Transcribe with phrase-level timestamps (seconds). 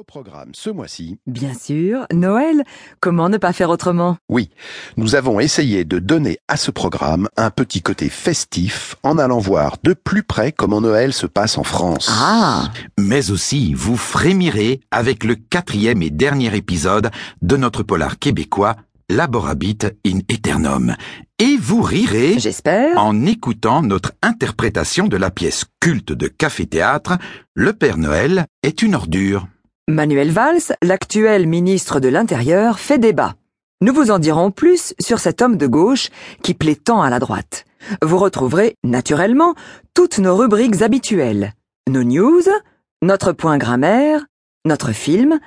[0.00, 2.64] Au programme ce mois-ci, Bien sûr, Noël,
[3.00, 4.16] comment ne pas faire autrement?
[4.30, 4.48] Oui,
[4.96, 9.76] nous avons essayé de donner à ce programme un petit côté festif en allant voir
[9.82, 12.08] de plus près comment Noël se passe en France.
[12.10, 17.10] Ah, Mais aussi, vous frémirez avec le quatrième et dernier épisode
[17.42, 18.76] de notre polar québécois
[19.10, 20.96] Laborabit in Eternum.
[21.38, 22.96] Et vous rirez j'espère.
[22.98, 27.18] en écoutant notre interprétation de la pièce culte de café-théâtre
[27.54, 29.46] Le Père Noël est une ordure.
[29.88, 33.34] Manuel Valls, l'actuel ministre de l'Intérieur, fait débat.
[33.80, 36.10] Nous vous en dirons plus sur cet homme de gauche
[36.42, 37.64] qui plaît tant à la droite.
[38.02, 39.54] Vous retrouverez, naturellement,
[39.94, 41.54] toutes nos rubriques habituelles.
[41.88, 42.42] Nos news,
[43.02, 44.26] notre point grammaire,
[44.64, 45.40] notre film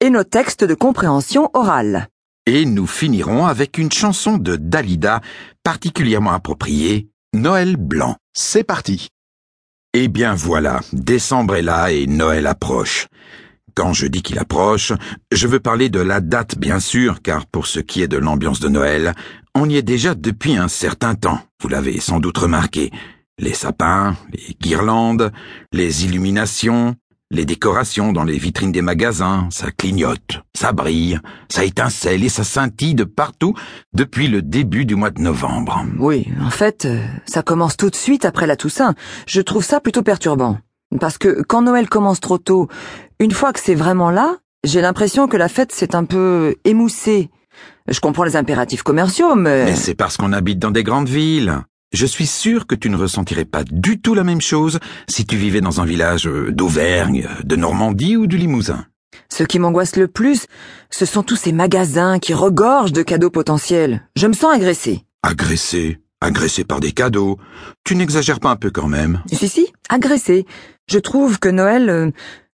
[0.00, 2.08] et nos textes de compréhension orale.
[2.46, 5.20] Et nous finirons avec une chanson de Dalida
[5.62, 8.16] particulièrement appropriée, Noël blanc.
[8.34, 9.08] C'est parti.
[9.94, 13.06] Eh bien voilà, décembre est là et Noël approche.
[13.76, 14.94] Quand je dis qu'il approche,
[15.30, 18.58] je veux parler de la date bien sûr, car pour ce qui est de l'ambiance
[18.58, 19.14] de Noël,
[19.54, 22.90] on y est déjà depuis un certain temps, vous l'avez sans doute remarqué.
[23.38, 25.30] Les sapins, les guirlandes,
[25.74, 26.94] les illuminations,
[27.30, 32.44] les décorations dans les vitrines des magasins, ça clignote, ça brille, ça étincelle et ça
[32.44, 33.52] scintille de partout
[33.92, 35.84] depuis le début du mois de novembre.
[35.98, 38.94] Oui, en fait, euh, ça commence tout de suite après la Toussaint.
[39.26, 40.56] Je trouve ça plutôt perturbant.
[41.00, 42.68] Parce que quand Noël commence trop tôt,
[43.18, 47.30] une fois que c'est vraiment là, j'ai l'impression que la fête s'est un peu émoussée.
[47.88, 49.64] Je comprends les impératifs commerciaux, mais...
[49.64, 51.60] Mais c'est parce qu'on habite dans des grandes villes.
[51.92, 55.36] Je suis sûr que tu ne ressentirais pas du tout la même chose si tu
[55.36, 58.84] vivais dans un village euh, d'Auvergne, de Normandie ou du Limousin.
[59.30, 60.46] Ce qui m'angoisse le plus,
[60.90, 64.02] ce sont tous ces magasins qui regorgent de cadeaux potentiels.
[64.16, 65.04] Je me sens agressée.
[65.22, 67.38] Agressé, agressé par des cadeaux?
[67.84, 69.22] Tu n'exagères pas un peu quand même.
[69.32, 70.44] Si, si, agressée.
[70.88, 72.10] Je trouve que Noël, euh,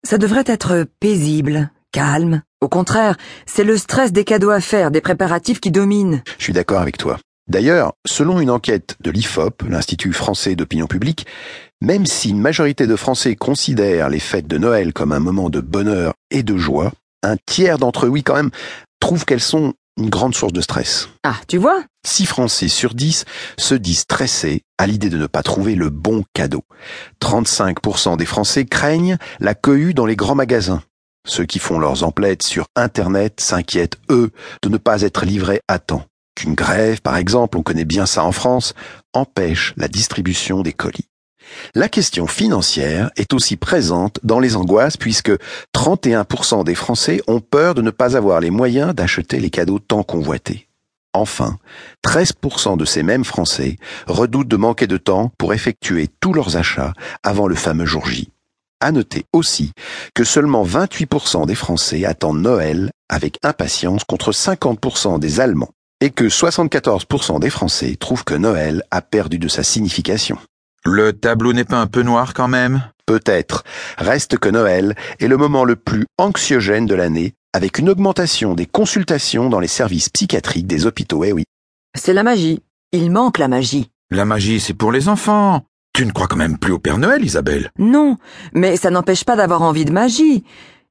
[0.04, 2.42] ça devrait être paisible, calme.
[2.60, 6.22] Au contraire, c'est le stress des cadeaux à faire, des préparatifs qui dominent.
[6.38, 7.18] Je suis d'accord avec toi.
[7.48, 11.26] D'ailleurs, selon une enquête de l'IFOP, l'Institut français d'opinion publique,
[11.80, 15.60] même si une majorité de Français considèrent les fêtes de Noël comme un moment de
[15.60, 16.92] bonheur et de joie,
[17.22, 18.50] un tiers d'entre eux, oui quand même,
[19.00, 21.08] trouvent qu'elles sont une grande source de stress.
[21.24, 21.82] Ah, tu vois?
[22.06, 23.24] 6 Français sur 10
[23.58, 26.64] se disent stressés à l'idée de ne pas trouver le bon cadeau.
[27.20, 30.82] 35% des Français craignent la cohue dans les grands magasins.
[31.26, 34.30] Ceux qui font leurs emplettes sur Internet s'inquiètent, eux,
[34.62, 36.06] de ne pas être livrés à temps.
[36.34, 38.72] Qu'une grève, par exemple, on connaît bien ça en France,
[39.12, 41.07] empêche la distribution des colis.
[41.74, 45.32] La question financière est aussi présente dans les angoisses puisque
[45.74, 50.02] 31% des Français ont peur de ne pas avoir les moyens d'acheter les cadeaux tant
[50.02, 50.68] convoités.
[51.14, 51.56] Enfin,
[52.06, 53.76] 13% de ces mêmes Français
[54.06, 56.92] redoutent de manquer de temps pour effectuer tous leurs achats
[57.22, 58.30] avant le fameux jour J.
[58.80, 59.72] À noter aussi
[60.14, 66.24] que seulement 28% des Français attendent Noël avec impatience contre 50% des Allemands et que
[66.24, 70.38] 74% des Français trouvent que Noël a perdu de sa signification.
[70.84, 72.82] Le tableau n'est pas un peu noir quand même?
[73.06, 73.64] Peut-être.
[73.96, 78.66] Reste que Noël est le moment le plus anxiogène de l'année, avec une augmentation des
[78.66, 81.24] consultations dans les services psychiatriques des hôpitaux.
[81.24, 81.44] Eh oui.
[81.96, 82.62] C'est la magie.
[82.92, 83.90] Il manque la magie.
[84.10, 85.64] La magie, c'est pour les enfants.
[85.94, 87.70] Tu ne crois quand même plus au Père Noël, Isabelle?
[87.78, 88.18] Non,
[88.52, 90.44] mais ça n'empêche pas d'avoir envie de magie.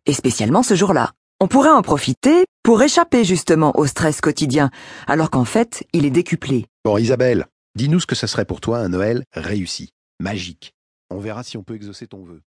[0.05, 1.11] Et spécialement ce jour-là.
[1.39, 4.71] On pourrait en profiter pour échapper justement au stress quotidien,
[5.07, 6.65] alors qu'en fait, il est décuplé.
[6.83, 7.45] Bon, Isabelle,
[7.77, 10.73] dis-nous ce que ça serait pour toi un Noël réussi, magique.
[11.11, 12.41] On verra si on peut exaucer ton vœu.